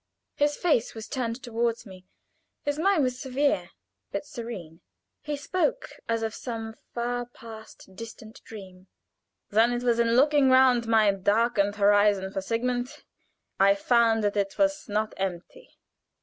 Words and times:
His 0.33 0.57
face 0.57 0.95
was 0.95 1.07
turned 1.07 1.43
toward 1.43 1.85
me; 1.85 2.07
his 2.63 2.79
mien 2.79 3.03
was 3.03 3.19
severe, 3.21 3.69
but 4.11 4.25
serene; 4.25 4.81
he 5.21 5.37
spoke 5.37 5.91
as 6.09 6.23
of 6.23 6.33
some 6.33 6.73
far 6.91 7.27
past, 7.27 7.95
distant 7.95 8.43
dream. 8.43 8.87
"Then 9.51 9.71
it 9.71 9.83
was 9.83 9.99
in 9.99 10.15
looking 10.15 10.49
round 10.49 10.87
my 10.87 11.11
darkened 11.11 11.75
horizon 11.75 12.31
for 12.33 12.41
Sigmund, 12.41 13.03
I 13.59 13.75
found 13.75 14.23
that 14.23 14.35
it 14.37 14.57
was 14.57 14.89
not 14.89 15.13
empty. 15.17 15.69